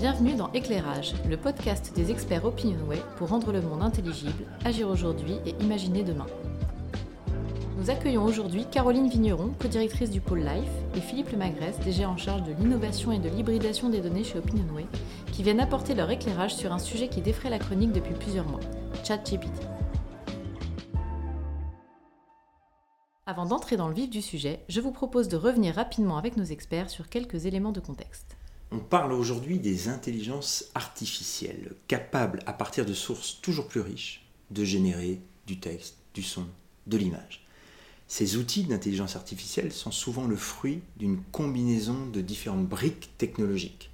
Bienvenue 0.00 0.32
dans 0.32 0.50
Éclairage, 0.52 1.12
le 1.28 1.36
podcast 1.36 1.92
des 1.94 2.10
experts 2.10 2.46
Opinionway 2.46 3.02
pour 3.18 3.28
rendre 3.28 3.52
le 3.52 3.60
monde 3.60 3.82
intelligible, 3.82 4.46
agir 4.64 4.88
aujourd'hui 4.88 5.34
et 5.44 5.50
imaginer 5.62 6.02
demain. 6.02 6.26
Nous 7.76 7.90
accueillons 7.90 8.24
aujourd'hui 8.24 8.64
Caroline 8.64 9.10
Vigneron, 9.10 9.52
co-directrice 9.60 10.08
du 10.08 10.22
pôle 10.22 10.38
Life, 10.38 10.70
et 10.96 11.02
Philippe 11.02 11.32
Lemagresse, 11.32 11.78
DG 11.80 12.06
en 12.06 12.16
charge 12.16 12.44
de 12.44 12.52
l'innovation 12.54 13.12
et 13.12 13.18
de 13.18 13.28
l'hybridation 13.28 13.90
des 13.90 14.00
données 14.00 14.24
chez 14.24 14.38
Opinionway, 14.38 14.86
qui 15.32 15.42
viennent 15.42 15.60
apporter 15.60 15.94
leur 15.94 16.10
éclairage 16.10 16.54
sur 16.54 16.72
un 16.72 16.78
sujet 16.78 17.08
qui 17.08 17.20
défraie 17.20 17.50
la 17.50 17.58
chronique 17.58 17.92
depuis 17.92 18.14
plusieurs 18.14 18.48
mois, 18.48 18.60
ChatGPT. 19.04 19.52
Avant 23.26 23.44
d'entrer 23.44 23.76
dans 23.76 23.88
le 23.88 23.94
vif 23.94 24.08
du 24.08 24.22
sujet, 24.22 24.64
je 24.70 24.80
vous 24.80 24.92
propose 24.92 25.28
de 25.28 25.36
revenir 25.36 25.74
rapidement 25.74 26.16
avec 26.16 26.38
nos 26.38 26.44
experts 26.44 26.88
sur 26.88 27.10
quelques 27.10 27.44
éléments 27.44 27.72
de 27.72 27.80
contexte. 27.80 28.38
On 28.72 28.78
parle 28.78 29.12
aujourd'hui 29.12 29.58
des 29.58 29.88
intelligences 29.88 30.66
artificielles, 30.76 31.72
capables, 31.88 32.40
à 32.46 32.52
partir 32.52 32.86
de 32.86 32.94
sources 32.94 33.40
toujours 33.42 33.66
plus 33.66 33.80
riches, 33.80 34.24
de 34.52 34.64
générer 34.64 35.20
du 35.48 35.58
texte, 35.58 35.96
du 36.14 36.22
son, 36.22 36.46
de 36.86 36.96
l'image. 36.96 37.44
Ces 38.06 38.36
outils 38.36 38.64
d'intelligence 38.64 39.16
artificielle 39.16 39.72
sont 39.72 39.90
souvent 39.90 40.26
le 40.26 40.36
fruit 40.36 40.82
d'une 40.96 41.20
combinaison 41.32 42.06
de 42.06 42.20
différentes 42.20 42.68
briques 42.68 43.10
technologiques. 43.18 43.90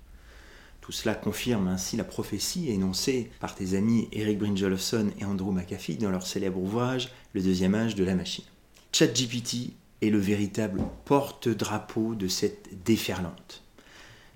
Tout 0.82 0.92
cela 0.92 1.14
confirme 1.14 1.68
ainsi 1.68 1.96
la 1.96 2.04
prophétie 2.04 2.70
énoncée 2.70 3.30
par 3.40 3.54
tes 3.54 3.74
amis 3.74 4.08
Eric 4.12 4.38
Brynjolfsson 4.38 5.10
et 5.18 5.24
Andrew 5.24 5.52
McAfee 5.52 5.96
dans 5.96 6.10
leur 6.10 6.26
célèbre 6.26 6.58
ouvrage 6.58 7.10
Le 7.32 7.40
deuxième 7.40 7.74
âge 7.74 7.94
de 7.94 8.04
la 8.04 8.14
machine. 8.14 8.44
ChatGPT 8.92 9.72
est 10.02 10.10
le 10.10 10.18
véritable 10.18 10.82
porte-drapeau 11.06 12.14
de 12.14 12.28
cette 12.28 12.84
déferlante. 12.84 13.65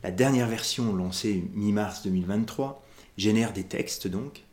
La 0.02 0.10
dernière 0.10 0.48
version 0.48 0.94
lancée 0.94 1.44
mi-mars 1.52 2.02
2023 2.04 2.82
génère 3.18 3.52
des 3.52 3.64
textes 3.64 4.08
donc, 4.08 4.44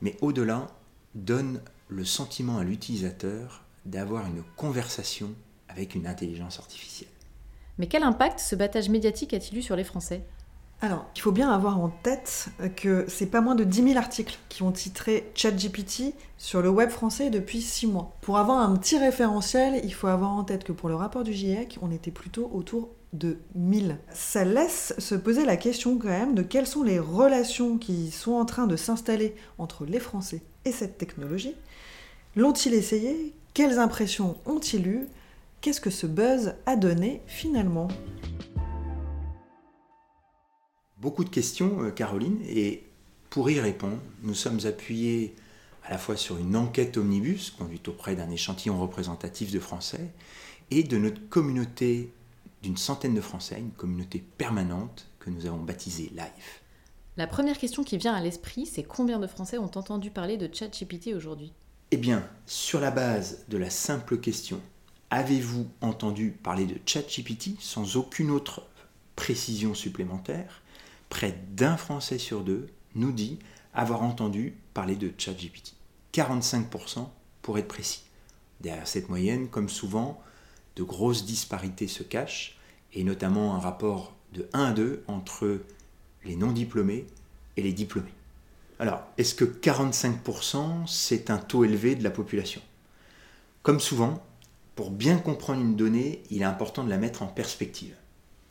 mais 0.00 0.16
au-delà 0.20 0.68
donne 1.16 1.60
le 1.88 2.04
sentiment 2.04 2.58
à 2.58 2.64
l'utilisateur 2.64 3.64
d'avoir 3.86 4.24
une 4.26 4.44
conversation 4.56 5.30
avec 5.68 5.96
une 5.96 6.06
intelligence 6.06 6.60
artificielle. 6.60 7.10
Mais 7.78 7.88
quel 7.88 8.04
impact 8.04 8.38
ce 8.38 8.54
battage 8.54 8.88
médiatique 8.88 9.34
a-t-il 9.34 9.58
eu 9.58 9.62
sur 9.62 9.74
les 9.74 9.82
Français? 9.82 10.22
Alors, 10.80 11.06
il 11.16 11.20
faut 11.20 11.32
bien 11.32 11.50
avoir 11.50 11.80
en 11.80 11.88
tête 11.88 12.50
que 12.76 13.04
c'est 13.08 13.26
pas 13.26 13.40
moins 13.40 13.56
de 13.56 13.64
10 13.64 13.82
000 13.82 13.96
articles 13.96 14.38
qui 14.48 14.62
ont 14.62 14.70
titré 14.70 15.32
ChatGPT 15.34 16.14
sur 16.36 16.62
le 16.62 16.68
web 16.68 16.90
français 16.90 17.30
depuis 17.30 17.62
6 17.62 17.88
mois. 17.88 18.16
Pour 18.20 18.38
avoir 18.38 18.58
un 18.58 18.76
petit 18.76 18.98
référentiel, 18.98 19.80
il 19.82 19.92
faut 19.92 20.06
avoir 20.06 20.30
en 20.30 20.44
tête 20.44 20.62
que 20.62 20.72
pour 20.72 20.88
le 20.88 20.94
rapport 20.94 21.24
du 21.24 21.32
GIEC, 21.32 21.78
on 21.82 21.90
était 21.90 22.12
plutôt 22.12 22.48
autour 22.52 22.90
de 23.14 23.38
1000. 23.54 23.98
Ça 24.12 24.44
laisse 24.44 24.92
se 24.98 25.14
poser 25.14 25.46
la 25.46 25.56
question 25.56 25.98
quand 25.98 26.08
même 26.08 26.34
de 26.34 26.42
quelles 26.42 26.66
sont 26.66 26.82
les 26.82 26.98
relations 26.98 27.78
qui 27.78 28.10
sont 28.10 28.32
en 28.32 28.44
train 28.44 28.66
de 28.66 28.76
s'installer 28.76 29.34
entre 29.56 29.86
les 29.86 30.00
Français 30.00 30.42
et 30.64 30.72
cette 30.72 30.98
technologie. 30.98 31.54
L'ont-ils 32.36 32.74
essayé? 32.74 33.32
Quelles 33.54 33.78
impressions 33.78 34.36
ont-ils 34.44 34.86
eues? 34.86 35.06
Qu'est-ce 35.60 35.80
que 35.80 35.90
ce 35.90 36.06
buzz 36.06 36.54
a 36.66 36.76
donné 36.76 37.22
finalement? 37.26 37.88
Beaucoup 40.98 41.24
de 41.24 41.30
questions, 41.30 41.82
euh, 41.82 41.90
Caroline, 41.90 42.38
et 42.48 42.82
pour 43.30 43.48
y 43.50 43.60
répondre, 43.60 43.98
nous 44.22 44.34
sommes 44.34 44.60
appuyés 44.66 45.34
à 45.84 45.90
la 45.90 45.98
fois 45.98 46.16
sur 46.16 46.38
une 46.38 46.56
enquête 46.56 46.96
omnibus 46.96 47.50
conduite 47.50 47.88
auprès 47.88 48.16
d'un 48.16 48.30
échantillon 48.30 48.80
représentatif 48.80 49.52
de 49.52 49.60
Français 49.60 50.10
et 50.70 50.82
de 50.82 50.98
notre 50.98 51.28
communauté 51.28 52.10
d'une 52.64 52.76
centaine 52.78 53.14
de 53.14 53.20
Français, 53.20 53.58
une 53.58 53.72
communauté 53.72 54.24
permanente 54.38 55.06
que 55.20 55.28
nous 55.28 55.44
avons 55.44 55.62
baptisée 55.62 56.10
Life. 56.14 56.62
La 57.18 57.26
première 57.26 57.58
question 57.58 57.84
qui 57.84 57.98
vient 57.98 58.14
à 58.14 58.22
l'esprit, 58.22 58.64
c'est 58.64 58.82
combien 58.82 59.18
de 59.18 59.26
Français 59.26 59.58
ont 59.58 59.64
entendu 59.64 60.10
parler 60.10 60.38
de 60.38 60.48
ChatGPT 60.50 61.14
aujourd'hui? 61.14 61.52
Eh 61.90 61.98
bien, 61.98 62.26
sur 62.46 62.80
la 62.80 62.90
base 62.90 63.44
de 63.48 63.58
la 63.58 63.68
simple 63.68 64.18
question 64.18 64.60
Avez-vous 65.10 65.68
entendu 65.82 66.30
parler 66.42 66.64
de 66.64 66.78
ChatGPT 66.86 67.60
sans 67.60 67.96
aucune 67.96 68.30
autre 68.30 68.66
précision 69.14 69.74
supplémentaire? 69.74 70.62
Près 71.10 71.38
d'un 71.52 71.76
Français 71.76 72.18
sur 72.18 72.42
deux 72.42 72.68
nous 72.94 73.12
dit 73.12 73.38
avoir 73.74 74.02
entendu 74.02 74.54
parler 74.72 74.96
de 74.96 75.12
ChatGPT. 75.18 75.74
45% 76.14 77.06
pour 77.42 77.58
être 77.58 77.68
précis. 77.68 78.04
Derrière 78.62 78.88
cette 78.88 79.10
moyenne, 79.10 79.48
comme 79.48 79.68
souvent, 79.68 80.18
de 80.76 80.82
grosses 80.82 81.24
disparités 81.24 81.88
se 81.88 82.02
cachent, 82.02 82.58
et 82.92 83.04
notamment 83.04 83.54
un 83.54 83.58
rapport 83.58 84.14
de 84.32 84.48
1 84.52 84.64
à 84.64 84.72
2 84.72 85.04
entre 85.08 85.60
les 86.24 86.36
non-diplômés 86.36 87.06
et 87.56 87.62
les 87.62 87.72
diplômés. 87.72 88.12
Alors, 88.78 89.02
est-ce 89.18 89.34
que 89.34 89.44
45% 89.44 90.86
c'est 90.86 91.30
un 91.30 91.38
taux 91.38 91.64
élevé 91.64 91.94
de 91.94 92.02
la 92.02 92.10
population? 92.10 92.60
Comme 93.62 93.80
souvent, 93.80 94.22
pour 94.74 94.90
bien 94.90 95.18
comprendre 95.18 95.60
une 95.60 95.76
donnée, 95.76 96.22
il 96.30 96.42
est 96.42 96.46
important 96.46 96.82
de 96.82 96.90
la 96.90 96.98
mettre 96.98 97.22
en 97.22 97.26
perspective. 97.26 97.94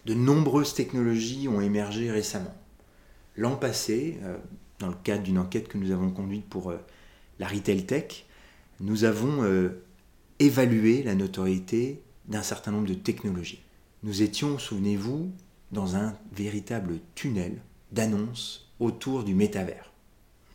De 0.06 0.14
nombreuses 0.14 0.74
technologies 0.74 1.48
ont 1.48 1.62
émergé 1.62 2.12
récemment. 2.12 2.54
L'an 3.36 3.56
passé, 3.56 4.20
euh, 4.24 4.38
dans 4.80 4.88
le 4.88 4.96
cadre 5.04 5.24
d'une 5.24 5.40
enquête 5.40 5.68
que 5.68 5.78
nous 5.78 5.92
avons 5.92 6.12
conduite 6.12 6.46
pour 6.46 6.72
euh, 6.72 6.78
la 7.40 7.48
Retail 7.48 7.86
Tech, 7.86 8.26
nous 8.80 9.06
avons 9.06 9.44
euh, 9.44 9.84
évalué 10.40 11.04
la 11.04 11.16
notoriété 11.16 12.02
d'un 12.28 12.44
certain 12.44 12.72
nombre 12.72 12.88
de 12.88 12.94
technologies. 12.94 13.62
Nous 14.04 14.22
étions, 14.22 14.58
souvenez-vous, 14.58 15.32
dans 15.72 15.96
un 15.96 16.16
véritable 16.32 17.00
tunnel 17.16 17.62
d'annonces 17.92 18.72
autour 18.80 19.24
du 19.24 19.34
métavers, 19.34 19.92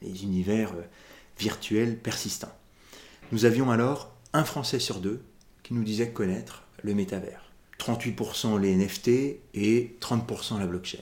les 0.03 0.23
univers 0.23 0.73
euh, 0.73 0.83
virtuels 1.39 1.99
persistants. 1.99 2.55
Nous 3.33 3.45
avions 3.45 3.71
alors 3.71 4.15
un 4.33 4.45
Français 4.45 4.79
sur 4.79 5.01
deux 5.01 5.23
qui 5.63 5.75
nous 5.75 5.85
disait 5.85 6.11
connaître 6.11 6.65
le 6.83 6.95
métavers. 6.95 7.51
38% 7.79 8.59
les 8.61 8.77
NFT 8.77 9.09
et 9.55 9.97
30% 10.01 10.59
la 10.59 10.67
blockchain. 10.67 10.99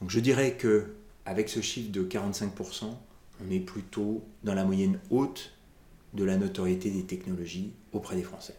Donc 0.00 0.10
je 0.10 0.20
dirais 0.20 0.56
que 0.56 0.94
avec 1.24 1.48
ce 1.48 1.60
chiffre 1.60 1.90
de 1.90 2.04
45%, 2.04 2.94
on 3.42 3.50
est 3.50 3.60
plutôt 3.60 4.24
dans 4.44 4.54
la 4.54 4.64
moyenne 4.64 4.98
haute 5.10 5.52
de 6.14 6.24
la 6.24 6.36
notoriété 6.36 6.90
des 6.90 7.04
technologies 7.04 7.72
auprès 7.92 8.16
des 8.16 8.22
Français. 8.22 8.56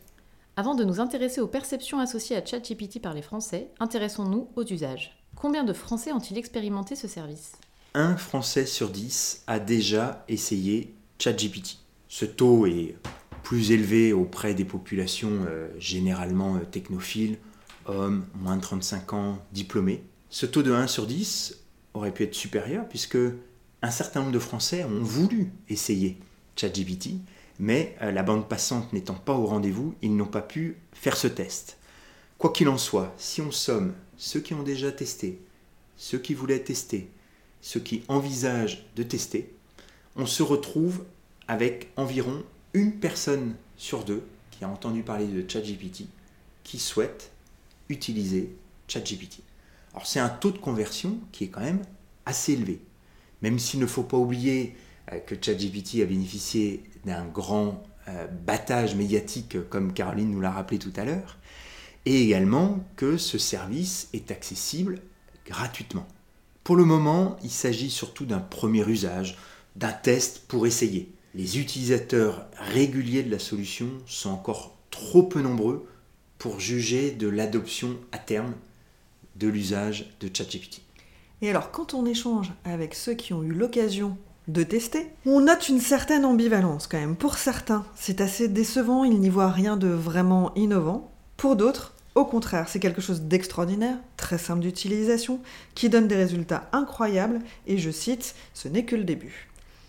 Avant 0.57 0.75
de 0.75 0.83
nous 0.83 0.99
intéresser 0.99 1.39
aux 1.39 1.47
perceptions 1.47 1.99
associées 1.99 2.35
à 2.35 2.45
ChatGPT 2.45 3.01
par 3.01 3.13
les 3.13 3.21
Français, 3.21 3.69
intéressons-nous 3.79 4.49
aux 4.57 4.65
usages. 4.65 5.17
Combien 5.35 5.63
de 5.63 5.71
Français 5.71 6.11
ont-ils 6.11 6.37
expérimenté 6.37 6.97
ce 6.97 7.07
service? 7.07 7.53
Un 7.93 8.17
Français 8.17 8.65
sur 8.65 8.89
dix 8.89 9.43
a 9.47 9.59
déjà 9.59 10.25
essayé 10.27 10.93
ChatGPT. 11.19 11.77
Ce 12.09 12.25
taux 12.25 12.65
est 12.65 12.97
plus 13.43 13.71
élevé 13.71 14.11
auprès 14.11 14.53
des 14.53 14.65
populations 14.65 15.45
euh, 15.47 15.69
généralement 15.79 16.57
euh, 16.57 16.65
technophiles, 16.69 17.37
hommes, 17.85 18.25
moins 18.35 18.57
de 18.57 18.61
35 18.61 19.13
ans, 19.13 19.39
diplômés. 19.53 20.03
Ce 20.29 20.45
taux 20.45 20.63
de 20.63 20.73
1 20.73 20.87
sur 20.87 21.07
10 21.07 21.59
aurait 21.93 22.13
pu 22.13 22.23
être 22.23 22.35
supérieur 22.35 22.87
puisque 22.89 23.17
un 23.81 23.91
certain 23.91 24.19
nombre 24.19 24.33
de 24.33 24.39
Français 24.39 24.83
ont 24.83 25.01
voulu 25.01 25.53
essayer 25.69 26.17
ChatGPT 26.57 27.21
mais 27.61 27.95
euh, 28.01 28.11
la 28.11 28.23
bande 28.23 28.49
passante 28.49 28.91
n'étant 28.91 29.13
pas 29.13 29.35
au 29.35 29.45
rendez-vous, 29.45 29.93
ils 30.01 30.15
n'ont 30.15 30.25
pas 30.25 30.41
pu 30.41 30.77
faire 30.93 31.15
ce 31.15 31.27
test. 31.27 31.77
Quoi 32.39 32.51
qu'il 32.51 32.67
en 32.67 32.79
soit, 32.79 33.13
si 33.17 33.39
on 33.39 33.51
somme 33.51 33.93
ceux 34.17 34.39
qui 34.39 34.55
ont 34.55 34.63
déjà 34.63 34.91
testé, 34.91 35.39
ceux 35.95 36.17
qui 36.17 36.33
voulaient 36.33 36.63
tester, 36.63 37.07
ceux 37.61 37.79
qui 37.79 38.03
envisagent 38.07 38.83
de 38.95 39.03
tester, 39.03 39.53
on 40.15 40.25
se 40.25 40.41
retrouve 40.41 41.05
avec 41.47 41.91
environ 41.97 42.43
une 42.73 42.93
personne 42.93 43.53
sur 43.77 44.03
deux 44.05 44.23
qui 44.49 44.65
a 44.65 44.67
entendu 44.67 45.03
parler 45.03 45.27
de 45.27 45.47
ChatGPT 45.47 46.05
qui 46.63 46.79
souhaite 46.79 47.31
utiliser 47.89 48.55
ChatGPT. 48.87 49.41
Alors 49.93 50.07
c'est 50.07 50.19
un 50.19 50.29
taux 50.29 50.51
de 50.51 50.57
conversion 50.57 51.19
qui 51.31 51.43
est 51.43 51.49
quand 51.49 51.61
même 51.61 51.83
assez 52.25 52.53
élevé, 52.53 52.79
même 53.43 53.59
s'il 53.59 53.79
ne 53.79 53.85
faut 53.85 54.03
pas 54.03 54.17
oublier 54.17 54.75
que 55.25 55.35
ChatGPT 55.39 56.01
a 56.01 56.05
bénéficié 56.05 56.83
d'un 57.05 57.25
grand 57.25 57.83
euh, 58.07 58.27
battage 58.27 58.95
médiatique, 58.95 59.57
comme 59.69 59.93
Caroline 59.93 60.31
nous 60.31 60.41
l'a 60.41 60.51
rappelé 60.51 60.79
tout 60.79 60.93
à 60.95 61.05
l'heure, 61.05 61.37
et 62.05 62.23
également 62.23 62.83
que 62.95 63.17
ce 63.17 63.37
service 63.37 64.09
est 64.13 64.31
accessible 64.31 64.99
gratuitement. 65.45 66.07
Pour 66.63 66.75
le 66.75 66.85
moment, 66.85 67.37
il 67.43 67.49
s'agit 67.49 67.89
surtout 67.89 68.25
d'un 68.25 68.39
premier 68.39 68.87
usage, 68.87 69.37
d'un 69.75 69.91
test 69.91 70.47
pour 70.47 70.65
essayer. 70.67 71.11
Les 71.33 71.59
utilisateurs 71.59 72.47
réguliers 72.57 73.23
de 73.23 73.31
la 73.31 73.39
solution 73.39 73.87
sont 74.05 74.29
encore 74.29 74.75
trop 74.89 75.23
peu 75.23 75.41
nombreux 75.41 75.87
pour 76.37 76.59
juger 76.59 77.11
de 77.11 77.27
l'adoption 77.27 77.97
à 78.11 78.17
terme 78.17 78.53
de 79.35 79.47
l'usage 79.47 80.11
de 80.19 80.29
ChatGPT. 80.31 80.81
Et 81.41 81.49
alors, 81.49 81.71
quand 81.71 81.93
on 81.93 82.05
échange 82.05 82.51
avec 82.65 82.93
ceux 82.93 83.13
qui 83.13 83.33
ont 83.33 83.43
eu 83.43 83.51
l'occasion 83.51 84.17
de 84.51 84.63
tester. 84.63 85.07
On 85.25 85.41
note 85.41 85.69
une 85.69 85.79
certaine 85.79 86.25
ambivalence 86.25 86.87
quand 86.87 86.99
même. 86.99 87.15
Pour 87.15 87.35
certains, 87.37 87.85
c'est 87.95 88.21
assez 88.21 88.47
décevant, 88.47 89.03
ils 89.03 89.19
n'y 89.19 89.29
voient 89.29 89.51
rien 89.51 89.77
de 89.77 89.87
vraiment 89.87 90.53
innovant. 90.55 91.11
Pour 91.37 91.55
d'autres, 91.55 91.93
Au 92.13 92.25
contraire, 92.25 92.67
c'est 92.67 92.81
quelque 92.81 93.01
chose 93.01 93.21
d'extraordinaire, 93.21 93.97
très 94.17 94.37
simple 94.37 94.59
d'utilisation, 94.59 95.39
qui 95.75 95.87
donne 95.87 96.09
des 96.09 96.17
résultats 96.17 96.67
incroyables, 96.73 97.39
et 97.67 97.77
je 97.77 97.89
cite, 97.89 98.35
ce 98.53 98.67
n'est 98.67 98.83
que 98.83 98.97
le 98.97 99.05
début. 99.05 99.47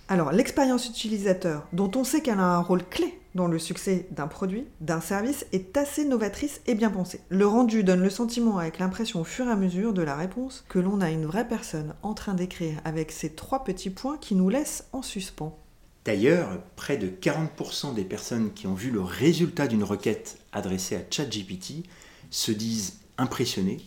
Alors, 0.08 0.30
l'expérience 0.30 0.86
utilisateur, 0.88 1.66
dont 1.72 1.90
on 1.96 2.04
sait 2.04 2.20
qu'elle 2.20 2.38
a 2.38 2.44
un 2.44 2.60
rôle 2.60 2.84
clé 2.84 3.18
dans 3.34 3.46
le 3.46 3.58
succès 3.58 4.06
d'un 4.10 4.28
produit, 4.28 4.66
d'un 4.80 5.00
service, 5.00 5.46
est 5.52 5.76
assez 5.76 6.04
novatrice 6.04 6.60
et 6.66 6.74
bien 6.74 6.90
pensée. 6.90 7.20
Le 7.28 7.46
rendu 7.46 7.84
donne 7.84 8.02
le 8.02 8.10
sentiment, 8.10 8.58
avec 8.58 8.78
l'impression 8.78 9.20
au 9.20 9.24
fur 9.24 9.46
et 9.46 9.50
à 9.50 9.56
mesure 9.56 9.92
de 9.92 10.02
la 10.02 10.16
réponse, 10.16 10.64
que 10.68 10.78
l'on 10.78 11.00
a 11.00 11.10
une 11.10 11.26
vraie 11.26 11.48
personne 11.48 11.94
en 12.02 12.14
train 12.14 12.34
d'écrire 12.34 12.80
avec 12.84 13.12
ces 13.12 13.30
trois 13.34 13.64
petits 13.64 13.90
points 13.90 14.18
qui 14.18 14.34
nous 14.34 14.48
laissent 14.48 14.86
en 14.92 15.02
suspens. 15.02 15.56
D'ailleurs, 16.04 16.58
près 16.74 16.96
de 16.96 17.08
40% 17.08 17.94
des 17.94 18.04
personnes 18.04 18.52
qui 18.52 18.66
ont 18.66 18.74
vu 18.74 18.90
le 18.90 19.00
résultat 19.00 19.68
d'une 19.68 19.84
requête 19.84 20.38
adressée 20.52 20.96
à 20.96 21.02
ChatGPT 21.08 21.84
se 22.30 22.50
disent 22.50 22.98
impressionnés 23.18 23.80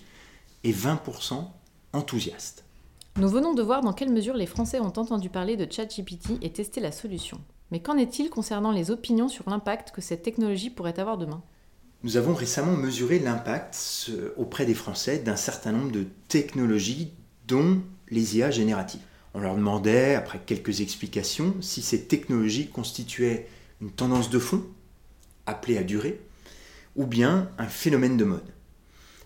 et 0.64 0.72
20% 0.72 1.46
enthousiastes. 1.92 2.64
Nous 3.18 3.30
venons 3.30 3.54
de 3.54 3.62
voir 3.62 3.82
dans 3.82 3.94
quelle 3.94 4.12
mesure 4.12 4.36
les 4.36 4.46
Français 4.46 4.80
ont 4.80 4.86
entendu 4.86 5.30
parler 5.30 5.58
de 5.58 5.72
ChatGPT 5.72 6.38
et 6.42 6.52
testé 6.52 6.80
la 6.82 6.92
solution. 6.92 7.40
Mais 7.72 7.82
qu'en 7.82 7.98
est-il 7.98 8.30
concernant 8.30 8.72
les 8.72 8.92
opinions 8.92 9.28
sur 9.28 9.50
l'impact 9.50 9.92
que 9.92 10.02
cette 10.02 10.24
technologie 10.24 10.70
pourrait 10.70 11.00
avoir 11.00 11.18
demain? 11.18 11.42
Nous 12.04 12.18
avons 12.18 12.36
récemment 12.36 12.76
mesuré 12.76 13.20
l'impact 13.20 14.12
auprès 14.38 14.66
des 14.66 14.76
Français 14.76 15.20
d'un 15.20 15.36
certain 15.36 15.72
nombre 15.72 15.92
de 15.92 16.06
technologies, 16.28 17.14
dont 17.48 17.82
les 18.10 18.38
IA 18.38 18.52
génératives. 18.52 19.02
On 19.34 19.40
leur 19.40 19.56
demandait, 19.56 20.16
après 20.16 20.40
quelques 20.46 20.82
explications, 20.82 21.56
si 21.62 21.82
ces 21.82 22.06
technologies 22.06 22.70
constituaient 22.70 23.48
une 23.82 23.92
tendance 23.92 24.30
de 24.30 24.40
fond, 24.40 24.64
appelée 25.46 25.78
à 25.78 25.84
durer, 25.84 26.22
ou 26.96 27.06
bien 27.06 27.50
un 27.58 27.68
phénomène 27.68 28.18
de 28.18 28.24
mode. 28.24 28.54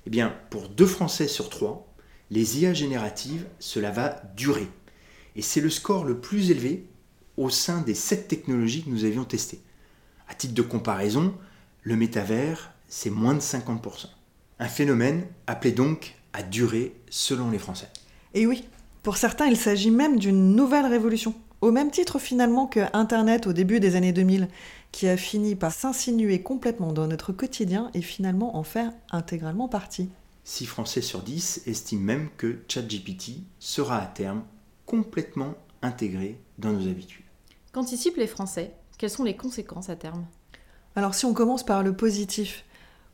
Eh 0.08 0.10
bien, 0.10 0.34
pour 0.50 0.70
deux 0.70 0.86
Français 0.86 1.28
sur 1.28 1.50
trois, 1.50 1.94
les 2.32 2.62
IA 2.62 2.74
génératives, 2.74 3.46
cela 3.60 3.92
va 3.92 4.22
durer. 4.36 4.68
Et 5.36 5.42
c'est 5.42 5.62
le 5.62 5.70
score 5.70 6.06
le 6.06 6.20
plus 6.20 6.50
élevé 6.50 6.88
au 7.40 7.50
sein 7.50 7.82
des 7.82 7.96
sept 7.96 8.28
technologies 8.28 8.84
que 8.84 8.90
nous 8.90 9.06
avions 9.06 9.24
testées. 9.24 9.62
À 10.28 10.36
titre 10.36 10.54
de 10.54 10.62
comparaison, 10.62 11.34
le 11.84 11.96
métavers, 11.96 12.74
c'est 12.90 13.10
moins 13.10 13.34
de 13.34 13.40
50%. 13.40 14.08
Un 14.60 14.68
phénomène 14.68 15.26
appelé 15.48 15.72
donc 15.72 16.16
à 16.34 16.44
durer 16.44 16.94
selon 17.10 17.50
les 17.50 17.58
Français. 17.58 17.88
Et 18.34 18.46
oui, 18.46 18.66
pour 19.04 19.16
certains, 19.16 19.48
il 19.48 19.56
s'agit 19.56 19.90
même 19.90 20.20
d'une 20.20 20.54
nouvelle 20.54 20.86
révolution. 20.86 21.34
Au 21.62 21.72
même 21.72 21.92
titre 21.92 22.20
finalement 22.20 22.68
que 22.68 22.82
Internet 22.94 23.48
au 23.48 23.54
début 23.54 23.80
des 23.80 23.96
années 23.96 24.14
2000, 24.14 24.50
qui 24.92 25.08
a 25.08 25.16
fini 25.16 25.56
par 25.56 25.72
s'insinuer 25.72 26.42
complètement 26.42 26.92
dans 26.92 27.08
notre 27.08 27.32
quotidien 27.32 27.90
et 27.94 28.02
finalement 28.02 28.58
en 28.58 28.64
faire 28.64 28.92
intégralement 29.12 29.70
partie. 29.70 30.10
6 30.44 30.66
Français 30.66 31.02
sur 31.02 31.22
10 31.22 31.64
estiment 31.68 32.04
même 32.04 32.30
que 32.38 32.60
ChatGPT 32.68 33.44
sera 33.60 33.98
à 34.02 34.06
terme 34.08 34.44
complètement 34.86 35.54
intégré 35.82 36.38
dans 36.58 36.74
nos 36.74 36.88
habitudes. 36.88 37.29
Qu'anticipent 37.72 38.18
les 38.18 38.26
Français? 38.26 38.72
Quelles 38.98 39.12
sont 39.12 39.24
les 39.24 39.36
conséquences 39.36 39.92
à 39.92 39.96
terme? 39.96 40.26
Alors 40.96 41.14
si 41.14 41.26
on 41.26 41.36
commence 41.36 41.64
par 41.64 41.84
le 41.84 41.94
positif, 41.94 42.66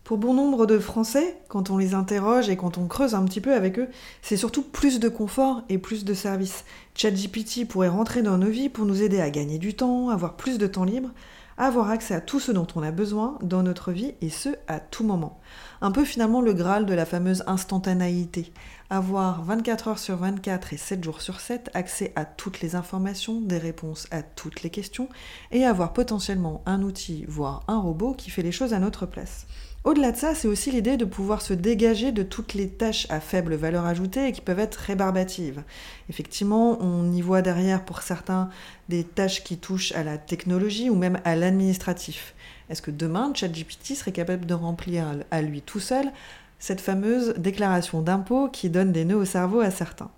pour 0.06 0.18
bon 0.18 0.34
nombre 0.34 0.66
de 0.66 0.80
Français, 0.80 1.38
quand 1.50 1.72
on 1.72 1.78
les 1.78 1.94
interroge 1.94 2.48
et 2.48 2.56
quand 2.56 2.78
on 2.78 2.88
creuse 2.88 3.16
un 3.16 3.26
petit 3.26 3.42
peu 3.42 3.54
avec 3.54 3.78
eux, 3.80 3.90
c'est 4.22 4.38
surtout 4.38 4.62
plus 4.62 5.02
de 5.02 5.10
confort 5.10 5.64
et 5.68 5.78
plus 5.78 6.06
de 6.06 6.14
services. 6.14 6.64
ChatGPT 6.96 7.68
pourrait 7.68 7.90
rentrer 7.90 8.22
dans 8.22 8.38
nos 8.38 8.50
vies 8.50 8.70
pour 8.70 8.86
nous 8.86 9.02
aider 9.02 9.20
à 9.20 9.30
gagner 9.30 9.58
du 9.58 9.74
temps, 9.74 10.08
avoir 10.08 10.38
plus 10.38 10.58
de 10.58 10.68
temps 10.68 10.86
libre, 10.86 11.10
avoir 11.58 11.90
accès 11.90 12.14
à 12.14 12.22
tout 12.22 12.40
ce 12.40 12.52
dont 12.52 12.68
on 12.76 12.84
a 12.84 12.92
besoin 12.92 13.38
dans 13.42 13.64
notre 13.64 13.92
vie 13.92 14.14
et 14.22 14.30
ce 14.30 14.50
à 14.68 14.80
tout 14.80 15.04
moment. 15.04 15.40
Un 15.82 15.92
peu 15.92 16.04
finalement 16.04 16.42
le 16.42 16.54
Graal 16.54 16.86
de 16.86 16.94
la 16.94 17.06
fameuse 17.06 17.44
instantanéité. 17.48 18.52
Avoir 18.90 19.44
24 19.44 19.88
heures 19.88 20.00
sur 20.00 20.18
24 20.18 20.74
et 20.74 20.78
7 20.78 21.04
jours 21.04 21.22
sur 21.22 21.40
7 21.40 21.70
accès 21.74 22.12
à 22.16 22.26
toutes 22.26 22.62
les 22.62 22.76
informations, 22.76 23.42
des 23.42 23.58
réponses 23.58 24.08
à 24.12 24.22
toutes 24.22 24.64
les 24.64 24.70
questions 24.70 25.10
et 25.52 25.66
avoir 25.66 25.94
potentiellement 25.94 26.62
un 26.66 26.82
outil, 26.82 27.26
voire 27.28 27.64
un 27.68 27.80
robot 27.80 28.14
qui 28.14 28.30
fait 28.30 28.44
les 28.44 28.52
choses 28.52 28.74
à 28.74 28.80
notre 28.80 29.06
place. 29.06 29.48
Au-delà 29.86 30.12
de 30.12 30.18
ça, 30.18 30.34
c'est 30.34 30.48
aussi 30.48 30.72
l'idée 30.72 30.98
de 30.98 31.06
pouvoir 31.06 31.44
se 31.44 31.54
dégager 31.54 32.12
de 32.12 32.24
toutes 32.24 32.56
les 32.56 32.70
tâches 32.70 33.06
à 33.12 33.20
faible 33.20 33.54
valeur 33.54 33.86
ajoutée 33.86 34.28
et 34.28 34.32
qui 34.32 34.42
peuvent 34.42 34.58
être 34.58 34.78
rébarbatives. 34.78 35.62
Effectivement, 36.10 36.82
on 36.82 37.12
y 37.12 37.22
voit 37.22 37.44
derrière 37.44 37.86
pour 37.86 38.02
certains 38.02 38.50
des 38.90 39.04
tâches 39.04 39.44
qui 39.44 39.58
touchent 39.60 39.92
à 39.92 40.04
la 40.04 40.18
technologie 40.18 40.90
ou 40.90 40.96
même 40.96 41.20
à 41.24 41.36
l'administratif. 41.36 42.34
Est-ce 42.72 42.82
que 42.82 42.90
demain, 42.90 43.32
ChatGPT 43.36 43.94
serait 43.94 44.12
capable 44.12 44.48
de 44.48 44.56
remplir 44.56 45.06
à 45.30 45.42
lui 45.44 45.62
tout 45.62 45.80
seul 45.80 46.12
cette 46.58 46.82
fameuse 46.82 47.36
déclaration 47.38 48.02
d'impôt 48.02 48.50
qui 48.50 48.72
donne 48.72 48.92
des 48.92 49.06
nœuds 49.06 49.18
au 49.18 49.26
cerveau 49.26 49.60
à 49.60 49.70
certains? 49.70 50.10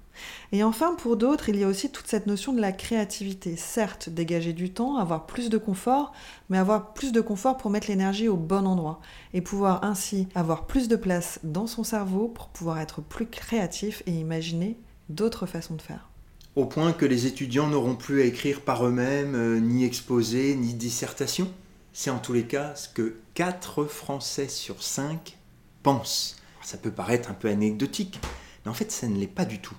Et 0.51 0.63
enfin, 0.63 0.95
pour 0.95 1.17
d'autres, 1.17 1.49
il 1.49 1.57
y 1.57 1.63
a 1.63 1.67
aussi 1.67 1.89
toute 1.89 2.07
cette 2.07 2.25
notion 2.25 2.53
de 2.53 2.61
la 2.61 2.71
créativité. 2.71 3.55
Certes, 3.57 4.09
dégager 4.09 4.53
du 4.53 4.71
temps, 4.71 4.97
avoir 4.97 5.25
plus 5.25 5.49
de 5.49 5.57
confort, 5.57 6.13
mais 6.49 6.57
avoir 6.57 6.93
plus 6.93 7.11
de 7.11 7.19
confort 7.19 7.57
pour 7.57 7.69
mettre 7.69 7.87
l'énergie 7.87 8.29
au 8.29 8.37
bon 8.37 8.65
endroit 8.65 9.01
et 9.33 9.41
pouvoir 9.41 9.83
ainsi 9.83 10.27
avoir 10.35 10.65
plus 10.65 10.87
de 10.87 10.95
place 10.95 11.39
dans 11.43 11.67
son 11.67 11.83
cerveau 11.83 12.29
pour 12.29 12.47
pouvoir 12.47 12.79
être 12.79 13.01
plus 13.01 13.27
créatif 13.27 14.03
et 14.05 14.11
imaginer 14.11 14.77
d'autres 15.09 15.45
façons 15.45 15.75
de 15.75 15.81
faire. 15.81 16.09
Au 16.55 16.65
point 16.65 16.93
que 16.93 17.05
les 17.05 17.27
étudiants 17.27 17.67
n'auront 17.67 17.95
plus 17.95 18.21
à 18.21 18.25
écrire 18.25 18.61
par 18.61 18.85
eux-mêmes, 18.85 19.35
euh, 19.35 19.59
ni 19.59 19.85
exposer, 19.85 20.55
ni 20.55 20.73
dissertation 20.73 21.51
C'est 21.93 22.09
en 22.09 22.19
tous 22.19 22.33
les 22.33 22.45
cas 22.47 22.73
ce 22.75 22.89
que 22.89 23.17
4 23.35 23.85
Français 23.85 24.47
sur 24.47 24.81
5 24.81 25.37
pensent. 25.83 26.37
ça 26.63 26.77
peut 26.77 26.91
paraître 26.91 27.29
un 27.29 27.35
peu 27.35 27.49
anecdotique, 27.49 28.19
mais 28.65 28.71
en 28.71 28.73
fait 28.73 28.91
ça 28.91 29.07
ne 29.07 29.17
l'est 29.17 29.27
pas 29.27 29.45
du 29.45 29.59
tout 29.59 29.75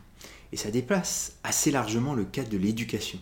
et 0.53 0.57
ça 0.57 0.71
déplace 0.71 1.35
assez 1.45 1.71
largement 1.71 2.15
le 2.15 2.25
cas 2.25 2.45
de 2.45 2.57
l'éducation. 2.57 3.19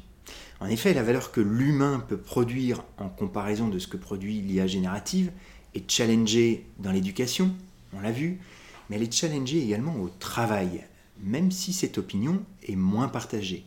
En 0.61 0.67
effet, 0.67 0.95
la 0.95 1.03
valeur 1.03 1.33
que 1.33 1.41
l'humain 1.41 2.03
peut 2.07 2.17
produire 2.17 2.85
en 2.99 3.09
comparaison 3.09 3.69
de 3.69 3.79
ce 3.79 3.89
que 3.89 3.97
produit 3.97 4.41
l'IA 4.41 4.67
générative 4.67 5.31
est 5.75 5.91
challengée 5.91 6.67
dans 6.79 6.93
l'éducation, 6.93 7.55
on 7.93 8.01
l'a 8.01 8.13
vu, 8.13 8.41
mais 8.89 8.97
elle 8.97 9.03
est 9.03 9.13
challengée 9.13 9.63
également 9.63 9.97
au 9.97 10.09
travail, 10.09 10.85
même 11.21 11.51
si 11.51 11.73
cette 11.73 11.99
opinion 11.99 12.43
est 12.67 12.77
moins 12.77 13.09
partagée. 13.09 13.67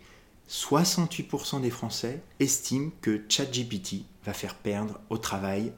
68% 0.50 1.62
des 1.62 1.70
Français 1.70 2.24
estiment 2.40 2.92
que 3.02 3.22
ChatGPT 3.30 4.06
va 4.26 4.34
faire 4.34 4.56
perdre 4.56 5.00
au 5.10 5.18
travail 5.18 5.72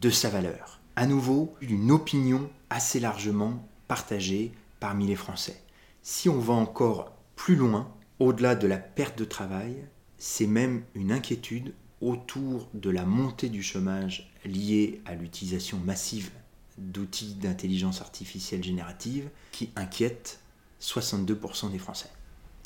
de 0.00 0.10
sa 0.10 0.28
valeur. 0.28 0.80
À 0.96 1.06
nouveau, 1.06 1.54
une 1.60 1.92
opinion 1.92 2.50
assez 2.70 2.98
largement 2.98 3.64
partagée 3.86 4.52
parmi 4.80 5.06
les 5.06 5.14
Français. 5.14 5.62
Si 6.02 6.28
on 6.28 6.38
va 6.38 6.54
encore 6.54 7.15
plus 7.36 7.54
loin, 7.54 7.94
au-delà 8.18 8.54
de 8.54 8.66
la 8.66 8.78
perte 8.78 9.18
de 9.18 9.24
travail, 9.24 9.76
c'est 10.18 10.46
même 10.46 10.82
une 10.94 11.12
inquiétude 11.12 11.74
autour 12.00 12.68
de 12.74 12.90
la 12.90 13.04
montée 13.04 13.48
du 13.48 13.62
chômage 13.62 14.32
liée 14.44 15.00
à 15.04 15.14
l'utilisation 15.14 15.78
massive 15.78 16.30
d'outils 16.78 17.34
d'intelligence 17.34 18.00
artificielle 18.00 18.64
générative 18.64 19.30
qui 19.52 19.70
inquiète 19.76 20.40
62% 20.80 21.70
des 21.70 21.78
Français. 21.78 22.10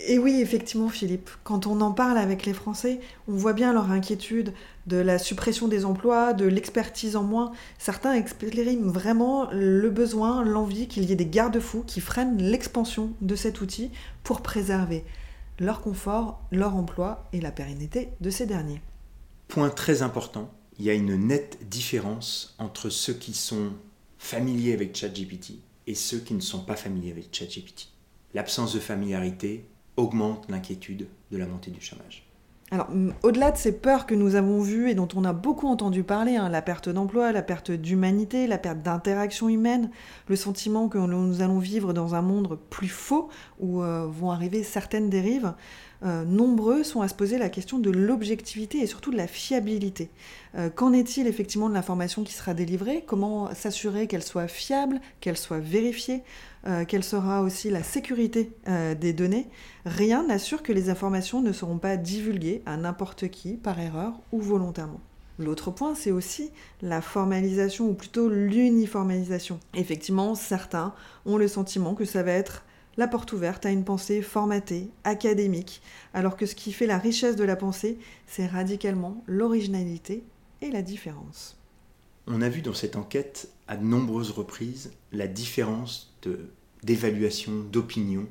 Et 0.07 0.19
oui, 0.19 0.41
effectivement, 0.41 0.89
Philippe, 0.89 1.31
quand 1.45 1.67
on 1.67 1.81
en 1.81 1.93
parle 1.93 2.19
avec 2.19 2.47
les 2.47 2.53
Français, 2.53 3.01
on 3.29 3.35
voit 3.35 3.53
bien 3.53 3.73
leur 3.73 3.91
inquiétude 3.91 4.53
de 4.87 4.97
la 4.97 5.19
suppression 5.19 5.69
des 5.69 5.85
emplois, 5.85 6.33
de 6.33 6.47
l'expertise 6.47 7.17
en 7.17 7.23
moins. 7.23 7.53
Certains 7.79 8.15
expriment 8.15 8.91
vraiment 8.91 9.49
le 9.53 9.91
besoin, 9.91 10.45
l'envie 10.45 10.89
qu'il 10.89 11.05
y 11.05 11.13
ait 11.13 11.17
des 11.17 11.27
garde-fous 11.27 11.85
qui 11.87 12.01
freinent 12.01 12.41
l'expansion 12.43 13.13
de 13.21 13.37
cet 13.37 13.61
outil 13.61 13.91
pour 14.25 14.41
préserver 14.43 15.05
leur 15.59 15.83
confort, 15.83 16.41
leur 16.51 16.75
emploi 16.75 17.29
et 17.33 17.41
la 17.41 17.53
pérennité 17.53 18.09
de 18.21 18.31
ces 18.31 18.47
derniers. 18.47 18.81
Point 19.49 19.71
très 19.71 20.03
important, 20.03 20.51
il 20.79 20.87
y 20.87 20.91
a 20.91 20.95
une 20.95 21.15
nette 21.15 21.59
différence 21.69 22.55
entre 22.59 22.89
ceux 22.89 23.13
qui 23.13 23.35
sont 23.35 23.73
familiers 24.19 24.73
avec 24.73 24.97
ChatGPT 24.97 25.55
et 25.87 25.95
ceux 25.95 26.19
qui 26.19 26.35
ne 26.35 26.41
sont 26.41 26.61
pas 26.61 26.77
familiers 26.77 27.11
avec 27.11 27.29
ChatGPT. 27.33 27.89
L'absence 28.33 28.73
de 28.73 28.81
familiarité 28.81 29.67
augmente 29.97 30.51
l'inquiétude 30.51 31.09
de 31.31 31.37
la 31.37 31.47
montée 31.47 31.71
du 31.71 31.81
chômage. 31.81 32.31
Alors, 32.73 32.89
au-delà 33.25 33.51
de 33.51 33.57
ces 33.57 33.73
peurs 33.73 34.07
que 34.07 34.15
nous 34.15 34.37
avons 34.37 34.61
vues 34.61 34.91
et 34.91 34.95
dont 34.95 35.09
on 35.17 35.25
a 35.25 35.33
beaucoup 35.33 35.67
entendu 35.67 36.05
parler, 36.05 36.37
hein, 36.37 36.49
la 36.49 36.63
perte 36.63 36.89
d'emploi, 36.89 37.33
la 37.33 37.43
perte 37.43 37.73
d'humanité, 37.73 38.47
la 38.47 38.59
perte 38.59 38.81
d'interaction 38.81 39.49
humaine, 39.49 39.91
le 40.29 40.37
sentiment 40.37 40.89
que 40.89 40.97
nous 40.97 41.43
allons 41.43 41.59
vivre 41.59 41.93
dans 41.93 42.15
un 42.15 42.23
monde 42.23 42.61
plus 42.71 42.89
faux 42.89 43.29
où 43.59 43.83
euh, 43.83 44.07
vont 44.07 44.31
arriver 44.31 44.63
certaines 44.63 45.11
dérives, 45.11 45.53
euh, 46.05 46.25
nombreux 46.25 46.85
sont 46.85 47.03
à 47.03 47.09
se 47.09 47.15
poser 47.15 47.39
la 47.39 47.49
question 47.49 47.81
de 47.81 47.91
l'objectivité 47.91 48.79
et 48.79 48.87
surtout 48.87 49.11
de 49.11 49.17
la 49.17 49.27
fiabilité. 49.27 50.09
Euh, 50.55 50.71
qu'en 50.71 50.93
est-il 50.93 51.27
effectivement 51.27 51.69
de 51.69 51.75
l'information 51.75 52.23
qui 52.23 52.33
sera 52.33 52.55
délivrée? 52.55 53.03
Comment 53.05 53.53
s'assurer 53.53 54.07
qu'elle 54.07 54.23
soit 54.23 54.47
fiable, 54.47 55.01
qu'elle 55.21 55.37
soit 55.37 55.59
vérifiée? 55.59 56.23
Euh, 56.67 56.85
Quelle 56.87 57.05
sera 57.05 57.43
aussi 57.43 57.71
la 57.71 57.83
sécurité 57.83 58.53
des 59.01 59.13
données 59.13 59.49
Rien 59.85 60.27
n'assure 60.27 60.63
que 60.63 60.73
les 60.73 60.91
informations 60.91 61.41
ne 61.41 61.53
seront 61.53 61.79
pas 61.79 61.97
divulguées 61.97 62.63
à 62.67 62.77
n'importe 62.77 63.29
qui 63.29 63.55
par 63.55 63.79
erreur 63.81 64.21
ou 64.33 64.41
volontairement. 64.41 65.01
L'autre 65.41 65.71
point, 65.71 65.95
c'est 65.95 66.11
aussi 66.11 66.51
la 66.83 67.01
formalisation, 67.01 67.89
ou 67.89 67.95
plutôt 67.95 68.29
l'uniformalisation. 68.29 69.59
Effectivement, 69.75 70.35
certains 70.35 70.93
ont 71.25 71.39
le 71.39 71.49
sentiment 71.49 71.95
que 71.95 72.05
ça 72.05 72.23
va 72.23 72.33
être 72.33 72.65
la 72.99 73.09
porte 73.09 73.33
ouverte 73.33 73.65
à 73.65 73.71
une 73.71 73.85
pensée 73.85 74.21
formatée, 74.21 74.91
académique, 75.05 75.81
alors 76.13 76.37
que 76.37 76.45
ce 76.45 76.55
qui 76.55 76.73
fait 76.73 76.87
la 76.87 76.99
richesse 76.99 77.37
de 77.37 77.45
la 77.45 77.57
pensée, 77.57 77.99
c'est 78.27 78.47
radicalement 78.47 79.25
l'originalité 79.27 80.25
et 80.61 80.71
la 80.71 80.83
différence. 80.83 81.60
On 82.33 82.43
a 82.43 82.49
vu 82.49 82.63
dans 82.63 82.75
cette 82.75 82.95
enquête 82.95 83.51
à 83.67 83.77
de 83.77 83.83
nombreuses 83.83 84.31
reprises 84.31 84.93
la 85.11 85.27
différence 85.27 86.15
d'évaluation, 86.85 87.51
d'opinion 87.73 88.25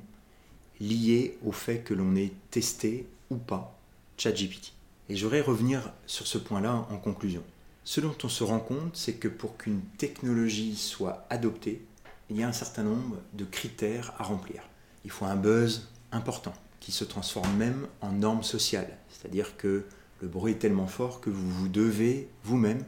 liée 0.79 1.37
au 1.43 1.51
fait 1.51 1.79
que 1.79 1.93
l'on 1.93 2.15
ait 2.15 2.31
testé 2.49 3.09
ou 3.29 3.35
pas 3.35 3.77
ChatGPT. 4.15 4.71
Et 5.09 5.17
j'aurais 5.17 5.41
revenir 5.41 5.91
sur 6.05 6.27
ce 6.27 6.37
point-là 6.37 6.87
en 6.89 6.97
conclusion. 6.97 7.43
Ce 7.83 7.99
dont 7.99 8.15
on 8.23 8.29
se 8.29 8.45
rend 8.45 8.61
compte, 8.61 8.95
c'est 8.95 9.15
que 9.15 9.27
pour 9.27 9.57
qu'une 9.57 9.81
technologie 9.97 10.77
soit 10.77 11.25
adoptée, 11.29 11.85
il 12.29 12.37
y 12.37 12.43
a 12.43 12.47
un 12.47 12.53
certain 12.53 12.83
nombre 12.83 13.17
de 13.33 13.43
critères 13.43 14.13
à 14.17 14.23
remplir. 14.23 14.63
Il 15.03 15.11
faut 15.11 15.25
un 15.25 15.35
buzz 15.35 15.89
important 16.13 16.53
qui 16.79 16.93
se 16.93 17.03
transforme 17.03 17.53
même 17.57 17.85
en 17.99 18.13
norme 18.13 18.43
sociale. 18.43 18.97
C'est-à-dire 19.09 19.57
que 19.57 19.83
le 20.21 20.27
bruit 20.29 20.53
est 20.53 20.59
tellement 20.59 20.87
fort 20.87 21.19
que 21.19 21.29
vous 21.29 21.49
vous 21.49 21.67
devez 21.67 22.29
vous-même 22.45 22.85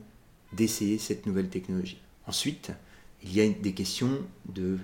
d'essayer 0.54 0.98
cette 0.98 1.26
nouvelle 1.26 1.50
technologie. 1.50 2.02
Ensuite, 2.28 2.72
il 3.24 3.34
y 3.34 3.42
a 3.42 3.50
des 3.50 3.74
questions 3.74 4.20
de 4.48 4.78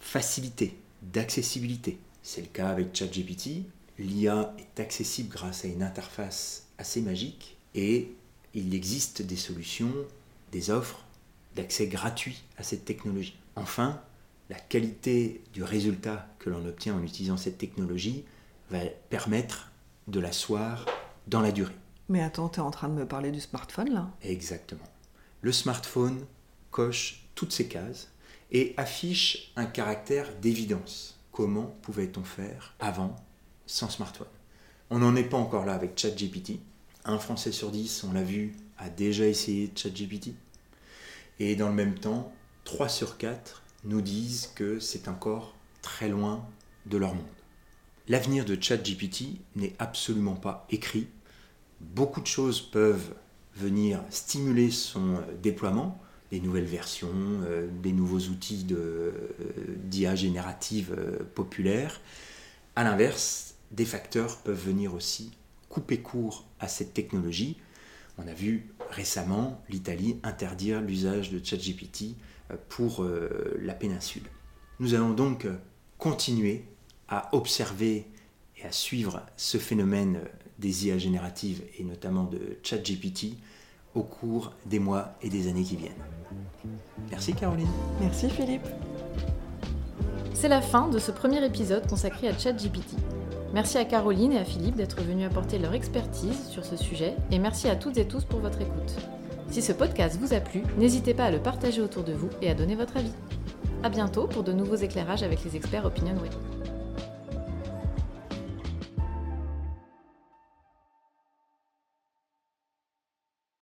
facilité, 0.00 0.76
d'accessibilité. 1.02 1.98
C'est 2.22 2.40
le 2.40 2.46
cas 2.48 2.68
avec 2.68 2.94
ChatGPT. 2.94 3.64
L'IA 3.98 4.54
est 4.58 4.80
accessible 4.80 5.30
grâce 5.30 5.64
à 5.64 5.68
une 5.68 5.82
interface 5.82 6.66
assez 6.78 7.00
magique 7.00 7.56
et 7.74 8.12
il 8.54 8.74
existe 8.74 9.22
des 9.22 9.36
solutions, 9.36 9.92
des 10.52 10.70
offres 10.70 11.04
d'accès 11.54 11.86
gratuit 11.86 12.42
à 12.58 12.62
cette 12.62 12.84
technologie. 12.84 13.36
Enfin, 13.56 14.00
la 14.50 14.58
qualité 14.58 15.42
du 15.52 15.62
résultat 15.62 16.28
que 16.38 16.50
l'on 16.50 16.66
obtient 16.66 16.94
en 16.94 17.02
utilisant 17.02 17.36
cette 17.36 17.58
technologie 17.58 18.24
va 18.70 18.80
permettre 19.10 19.70
de 20.08 20.20
l'asseoir 20.20 20.86
dans 21.26 21.40
la 21.40 21.52
durée. 21.52 21.74
Mais 22.08 22.22
attends, 22.22 22.48
tu 22.48 22.60
es 22.60 22.62
en 22.62 22.70
train 22.70 22.88
de 22.88 22.94
me 22.94 23.06
parler 23.06 23.30
du 23.30 23.40
smartphone 23.40 23.92
là? 23.92 24.10
Exactement. 24.22 24.84
Le 25.44 25.52
smartphone 25.52 26.24
coche 26.70 27.26
toutes 27.34 27.52
ces 27.52 27.68
cases 27.68 28.08
et 28.50 28.72
affiche 28.78 29.52
un 29.56 29.66
caractère 29.66 30.34
d'évidence. 30.36 31.20
Comment 31.32 31.76
pouvait-on 31.82 32.24
faire 32.24 32.72
avant 32.80 33.14
sans 33.66 33.90
smartphone? 33.90 34.26
On 34.88 35.00
n'en 35.00 35.14
est 35.16 35.24
pas 35.24 35.36
encore 35.36 35.66
là 35.66 35.74
avec 35.74 35.98
ChatGPT. 35.98 36.60
Un 37.04 37.18
Français 37.18 37.52
sur 37.52 37.70
dix, 37.70 38.04
on 38.04 38.14
l'a 38.14 38.22
vu, 38.22 38.54
a 38.78 38.88
déjà 38.88 39.26
essayé 39.26 39.70
ChatGPT. 39.76 40.30
Et 41.38 41.56
dans 41.56 41.68
le 41.68 41.74
même 41.74 41.98
temps, 41.98 42.32
3 42.64 42.88
sur 42.88 43.18
4 43.18 43.64
nous 43.84 44.00
disent 44.00 44.50
que 44.54 44.80
c'est 44.80 45.08
encore 45.08 45.54
très 45.82 46.08
loin 46.08 46.48
de 46.86 46.96
leur 46.96 47.14
monde. 47.14 47.26
L'avenir 48.08 48.46
de 48.46 48.56
ChatGPT 48.58 49.40
n'est 49.56 49.74
absolument 49.78 50.36
pas 50.36 50.66
écrit. 50.70 51.06
Beaucoup 51.82 52.22
de 52.22 52.26
choses 52.26 52.62
peuvent 52.62 53.14
venir 53.56 54.02
stimuler 54.10 54.70
son 54.70 55.22
déploiement, 55.42 56.00
des 56.30 56.40
nouvelles 56.40 56.64
versions, 56.64 57.08
euh, 57.12 57.68
des 57.82 57.92
nouveaux 57.92 58.18
outils 58.18 58.66
euh, 58.72 59.12
d'IA 59.84 60.16
générative 60.16 60.94
euh, 60.98 61.22
populaire. 61.34 62.00
A 62.74 62.82
l'inverse, 62.82 63.54
des 63.70 63.84
facteurs 63.84 64.38
peuvent 64.38 64.66
venir 64.66 64.94
aussi 64.94 65.30
couper 65.68 65.98
court 65.98 66.44
à 66.58 66.66
cette 66.66 66.92
technologie. 66.92 67.56
On 68.18 68.26
a 68.26 68.34
vu 68.34 68.74
récemment 68.90 69.62
l'Italie 69.68 70.18
interdire 70.22 70.80
l'usage 70.80 71.30
de 71.30 71.44
ChatGPT 71.44 72.16
pour 72.68 73.04
la 73.58 73.74
péninsule. 73.74 74.22
Nous 74.78 74.94
allons 74.94 75.12
donc 75.14 75.48
continuer 75.98 76.64
à 77.08 77.34
observer 77.34 78.06
et 78.58 78.64
à 78.64 78.72
suivre 78.72 79.22
ce 79.36 79.58
phénomène 79.58 80.20
des 80.58 80.86
IA 80.86 80.98
génératives 80.98 81.62
et 81.78 81.84
notamment 81.84 82.24
de 82.24 82.58
ChatGPT 82.62 83.36
au 83.94 84.02
cours 84.02 84.52
des 84.66 84.78
mois 84.78 85.14
et 85.22 85.28
des 85.28 85.48
années 85.48 85.62
qui 85.62 85.76
viennent. 85.76 85.92
Merci 87.10 87.34
Caroline. 87.34 87.68
Merci 88.00 88.28
Philippe. 88.28 88.66
C'est 90.32 90.48
la 90.48 90.60
fin 90.60 90.88
de 90.88 90.98
ce 90.98 91.10
premier 91.10 91.44
épisode 91.44 91.86
consacré 91.88 92.28
à 92.28 92.36
ChatGPT. 92.36 92.96
Merci 93.52 93.78
à 93.78 93.84
Caroline 93.84 94.32
et 94.32 94.38
à 94.38 94.44
Philippe 94.44 94.76
d'être 94.76 95.00
venus 95.02 95.26
apporter 95.26 95.58
leur 95.58 95.74
expertise 95.74 96.48
sur 96.48 96.64
ce 96.64 96.76
sujet 96.76 97.14
et 97.30 97.38
merci 97.38 97.68
à 97.68 97.76
toutes 97.76 97.98
et 97.98 98.06
tous 98.06 98.24
pour 98.24 98.40
votre 98.40 98.60
écoute. 98.60 98.96
Si 99.48 99.62
ce 99.62 99.72
podcast 99.72 100.18
vous 100.20 100.34
a 100.34 100.40
plu, 100.40 100.62
n'hésitez 100.76 101.14
pas 101.14 101.26
à 101.26 101.30
le 101.30 101.38
partager 101.38 101.80
autour 101.80 102.02
de 102.02 102.12
vous 102.12 102.30
et 102.42 102.50
à 102.50 102.54
donner 102.54 102.74
votre 102.74 102.96
avis. 102.96 103.12
A 103.84 103.90
bientôt 103.90 104.26
pour 104.26 104.42
de 104.42 104.52
nouveaux 104.52 104.74
éclairages 104.74 105.22
avec 105.22 105.44
les 105.44 105.54
experts 105.54 105.84
OpinionWay. 105.84 106.30